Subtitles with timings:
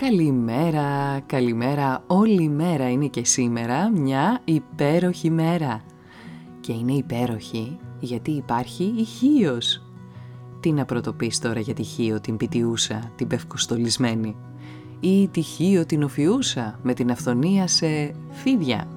[0.00, 5.82] Καλημέρα, καλημέρα, όλη η μέρα είναι και σήμερα μια υπέροχη μέρα.
[6.60, 9.82] Και είναι υπέροχη γιατί υπάρχει η Χίος.
[10.60, 14.36] Τι να πρωτοπείς τώρα για τη Χίο την πιτιούσα, την πευκοστολισμένη;
[15.00, 18.88] Ή τη Χίο την οφιούσα με την αυθονία σε φίδια;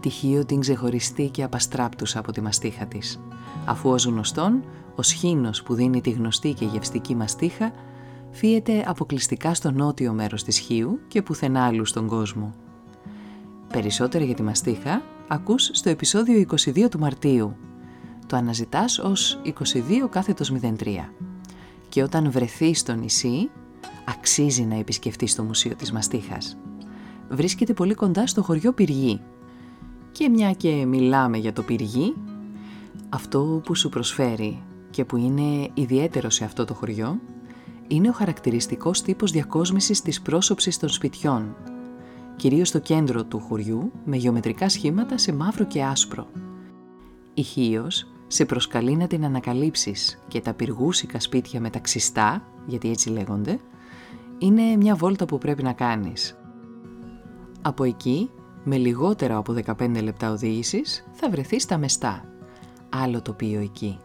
[0.00, 3.20] Τη Χίο την ξεχωριστή και απαστράπτουσα από τη μαστίχα της.
[3.64, 7.72] Αφού ως γνωστόν, ο σχήνος που δίνει τη γνωστή και γευστική μαστίχα
[8.30, 12.54] φύεται αποκλειστικά στο νότιο μέρος της Χίου και πουθενά άλλου στον κόσμο.
[13.72, 17.56] Περισσότερα για τη μαστίχα ακούς στο επεισόδιο 22 του Μαρτίου.
[18.26, 21.12] Το αναζητάς ως 22 κάθετος 03.
[21.88, 23.50] Και όταν βρεθείς στο νησί,
[24.04, 26.56] αξίζει να επισκεφτείς το Μουσείο της Μαστίχας.
[27.28, 29.20] Βρίσκεται πολύ κοντά στο χωριό Πυργή.
[30.12, 32.14] Και μια και μιλάμε για το Πυργή,
[33.08, 37.20] αυτό που σου προσφέρει και που είναι ιδιαίτερο σε αυτό το χωριό
[37.90, 41.56] είναι ο χαρακτηριστικός τύπος διακόσμησης της πρόσωψης των σπιτιών,
[42.36, 46.26] κυρίως στο κέντρο του χωριού με γεωμετρικά σχήματα σε μαύρο και άσπρο.
[47.34, 52.90] Η Χίος σε προσκαλεί να την ανακαλύψεις και τα πυργούσικα σπίτια με τα ξιστά, γιατί
[52.90, 53.58] έτσι λέγονται,
[54.38, 56.38] είναι μια βόλτα που πρέπει να κάνεις.
[57.62, 58.30] Από εκεί,
[58.64, 62.24] με λιγότερο από 15 λεπτά οδήγησης, θα βρεθείς στα Μεστά,
[62.88, 63.98] άλλο τοπίο εκεί.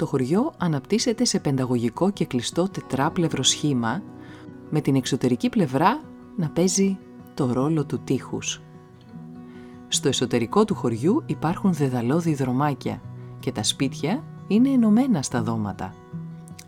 [0.00, 4.02] Το χωριό αναπτύσσεται σε πενταγωγικό και κλειστό τετράπλευρο σχήμα
[4.70, 6.00] με την εξωτερική πλευρά
[6.36, 6.98] να παίζει
[7.34, 8.62] το ρόλο του τείχους.
[9.88, 13.00] Στο εσωτερικό του χωριού υπάρχουν δεδαλώδη δρομάκια
[13.40, 15.94] και τα σπίτια είναι ενωμένα στα δώματα.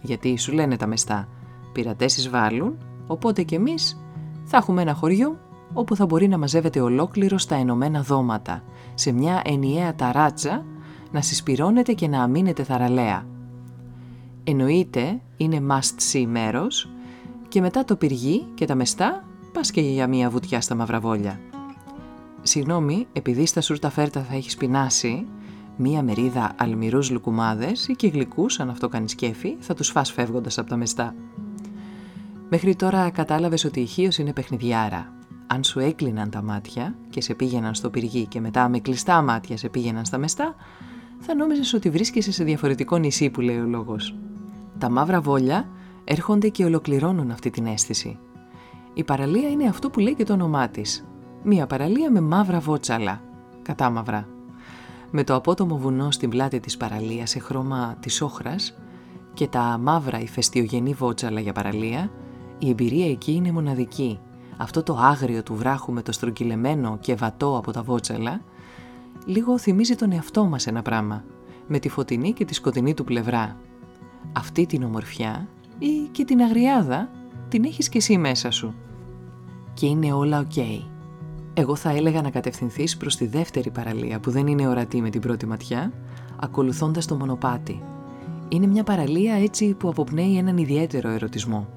[0.02, 1.28] Γιατί σου λένε τα μεστά,
[1.72, 4.00] πειρατές εισβάλλουν, οπότε και εμείς
[4.44, 5.38] θα έχουμε ένα χωριό
[5.72, 8.62] όπου θα μπορεί να μαζεύεται ολόκληρο στα ενωμένα δώματα,
[8.94, 10.64] σε μια ενιαία ταράτσα
[11.12, 13.26] να συσπυρώνεται και να αμήνεται θαραλέα.
[14.44, 16.88] Εννοείται είναι must see μέρος
[17.48, 21.40] και μετά το πυργί και τα μεστά πας και για μία βουτιά στα μαυραβόλια.
[22.42, 25.26] Συγγνώμη, επειδή στα σούρτα φέρτα θα έχεις πεινάσει,
[25.76, 30.58] μία μερίδα αλμυρούς λουκουμάδες ή και γλυκούς, αν αυτό κάνεις σκέφη, θα τους φας φεύγοντας
[30.58, 31.14] από τα μεστά.
[32.48, 35.12] Μέχρι τώρα κατάλαβες ότι η Χίος είναι παιχνιδιάρα.
[35.46, 39.56] Αν σου έκλειναν τα μάτια και σε πήγαιναν στο πυργί και μετά με κλειστά μάτια
[39.56, 40.54] σε πήγαιναν στα μεστά,
[41.24, 44.14] θα νόμιζες ότι βρίσκεσαι σε διαφορετικό νησί που λέει ο λόγος.
[44.78, 45.68] Τα μαύρα βόλια
[46.04, 48.18] έρχονται και ολοκληρώνουν αυτή την αίσθηση.
[48.94, 51.04] Η παραλία είναι αυτό που λέει και το όνομά της.
[51.42, 53.20] Μία παραλία με μαύρα βότσαλα,
[53.62, 54.28] κατάμαυρα.
[55.10, 58.78] Με το απότομο βουνό στην πλάτη της παραλίας σε χρώμα της όχρας
[59.34, 62.10] και τα μαύρα ηφαιστειογενή βότσαλα για παραλία,
[62.58, 64.18] η εμπειρία εκεί είναι μοναδική.
[64.56, 68.40] Αυτό το άγριο του βράχου με το στρογγυλεμένο και βατό από τα βότσαλα
[69.24, 71.24] λίγο θυμίζει τον εαυτό μας ένα πράγμα,
[71.66, 73.56] με τη φωτεινή και τη σκοτεινή του πλευρά.
[74.32, 77.10] Αυτή την ομορφιά ή και την αγριάδα
[77.48, 78.74] την έχεις και εσύ μέσα σου.
[79.74, 80.56] Και είναι όλα οκ.
[81.54, 85.20] Εγώ θα έλεγα να κατευθυνθείς προς τη δεύτερη παραλία που δεν είναι ορατή με την
[85.20, 85.92] πρώτη ματιά,
[86.40, 87.82] ακολουθώντας το μονοπάτι.
[88.48, 91.68] Είναι μια παραλία έτσι που αποπνέει έναν ιδιαίτερο ερωτισμό.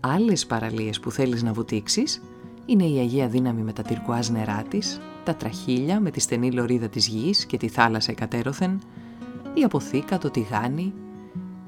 [0.00, 2.22] Άλλες παραλίες που θέλεις να βουτήξεις
[2.66, 6.88] είναι η Αγία Δύναμη με τα τυρκουάζ νερά της, τα τραχύλια με τη στενή λωρίδα
[6.88, 8.80] της γης και τη θάλασσα εκατέρωθεν,
[9.54, 10.94] η αποθήκα, το τηγάνι,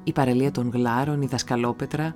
[0.03, 2.15] η παραλία των γλάρων, η δασκαλόπετρα.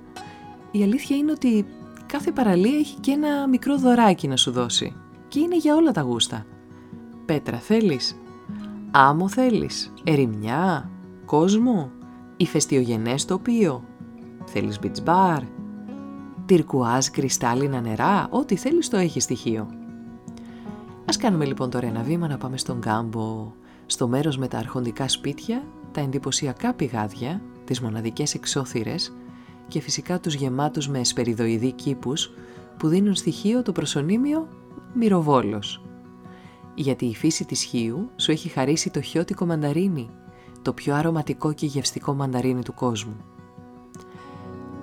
[0.70, 1.66] Η αλήθεια είναι ότι
[2.06, 4.94] κάθε παραλία έχει και ένα μικρό δωράκι να σου δώσει
[5.28, 6.46] και είναι για όλα τα γούστα.
[7.26, 8.18] Πέτρα θέλεις,
[8.90, 10.90] άμμο θέλεις, ερημιά,
[11.24, 11.90] κόσμο,
[12.36, 13.84] ηφαιστειογενές τοπίο,
[14.44, 15.42] θέλεις beach bar,
[16.46, 19.77] τυρκουάζ κρυστάλλινα νερά, ό,τι θέλεις το έχεις στοιχείο.
[21.08, 23.52] Ας κάνουμε λοιπόν τώρα ένα βήμα να πάμε στον κάμπο,
[23.86, 25.62] στο μέρος με τα αρχοντικά σπίτια,
[25.92, 29.12] τα εντυπωσιακά πηγάδια, τις μοναδικές εξώθυρες
[29.68, 32.30] και φυσικά τους γεμάτους με εσπεριδοειδή κήπους
[32.76, 34.48] που δίνουν στοιχείο το προσωνύμιο
[34.94, 35.82] Μυροβόλος.
[36.74, 40.10] Γιατί η φύση της χείου σου έχει χαρίσει το χιώτικο μανταρίνι,
[40.62, 43.16] το πιο αρωματικό και γευστικό μανταρίνι του κόσμου.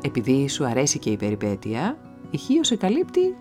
[0.02, 1.98] Επειδή σου αρέσει και η περιπέτεια,
[2.32, 3.36] η Χίο σε καλύπτει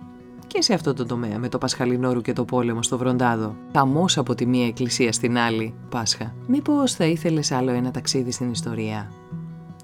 [0.55, 3.56] και σε αυτό το τομέα με το Πασχαλινόρου και το πόλεμο στο Βροντάδο.
[3.73, 6.35] Χαμός από τη μία εκκλησία στην άλλη, Πάσχα.
[6.47, 9.12] Μήπως θα ήθελες άλλο ένα ταξίδι στην ιστορία;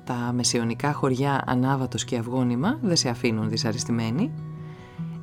[0.05, 4.33] Τα μεσαιωνικά χωριά Ανάβατος και Αυγόνημα δεν σε αφήνουν δυσαρεστημένοι,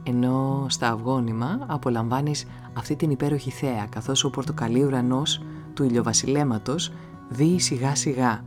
[0.04, 5.42] ενώ στα Αυγόνημα απολαμβάνεις αυτή την υπέροχη θέα καθώς ο πορτοκαλί ουρανός
[5.74, 6.92] του ηλιοβασιλέματος
[7.30, 8.44] δει σιγά σιγά.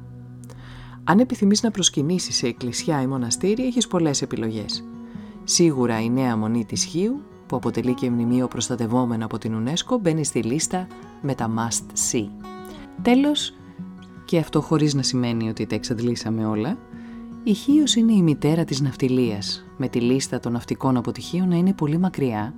[1.05, 4.85] Αν επιθυμείς να προσκυνήσεις σε εκκλησιά ή μοναστήρι έχεις πολλές επιλογές.
[5.53, 10.25] Σίγουρα η νέα μονή της Χίου, που αποτελεί και μνημείο προστατευόμενο από την UNESCO, μπαίνει
[10.25, 10.87] στη λίστα
[11.23, 12.29] με τα must see.
[13.03, 13.55] Τέλος,
[14.25, 16.77] και αυτό χωρίς να σημαίνει ότι τα εξαντλήσαμε όλα,
[17.43, 21.73] η Χίος είναι η μητέρα της ναυτιλίας, με τη λίστα των ναυτικών αποτυχίων να είναι
[21.73, 22.55] πολύ μακριά,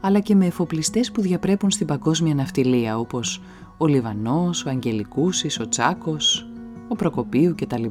[0.00, 3.42] αλλά και με εφοπλιστές που διαπρέπουν στην παγκόσμια ναυτιλία, όπως
[3.76, 6.50] ο Λιβανός, ο Αγγελικούσης, ο Τσάκος,
[6.88, 7.84] ο Προκοπίου κτλ.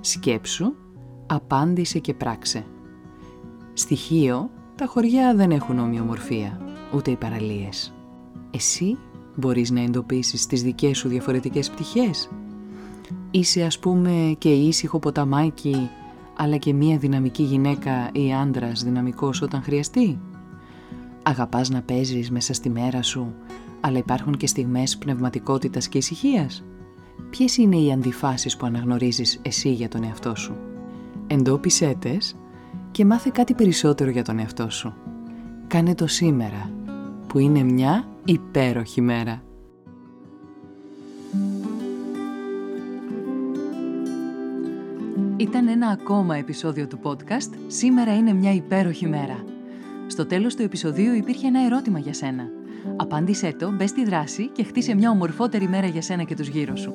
[0.00, 0.72] Σκέψου,
[1.26, 2.64] απάντησε και πράξε.
[3.78, 6.60] Στοιχείο, τα χωριά δεν έχουν ομοιομορφία,
[6.94, 7.94] ούτε οι παραλίες.
[8.50, 8.96] Εσύ
[9.34, 12.30] μπορείς να εντοπίσεις τις δικές σου διαφορετικές πτυχές.
[13.30, 15.90] Είσαι ας πούμε και ήσυχο ποταμάκι,
[16.36, 20.20] αλλά και μία δυναμική γυναίκα ή άντρας δυναμικός όταν χρειαστεί.
[21.22, 23.34] Αγαπάς να παίζεις μέσα στη μέρα σου,
[23.80, 26.64] αλλά υπάρχουν και στιγμές πνευματικότητας και ησυχίας.
[27.30, 30.54] Ποιες είναι οι αντιφάσεις που αναγνωρίζεις εσύ για τον εαυτό σου;
[31.26, 32.36] Εντόπισέ τες
[32.96, 34.94] και μάθε κάτι περισσότερο για τον εαυτό σου.
[35.66, 36.70] Κάνε το σήμερα,
[37.26, 39.42] που είναι μια υπέροχη μέρα.
[45.36, 49.44] Ήταν ένα ακόμα επεισόδιο του podcast «Σήμερα είναι μια υπέροχη μέρα».
[50.06, 52.48] Στο τέλος του επεισοδίου υπήρχε ένα ερώτημα για σένα.
[52.96, 56.76] Απάντησέ το, μπες στη δράση και χτίσε μια ομορφότερη μέρα για σένα και τους γύρω
[56.76, 56.94] σου.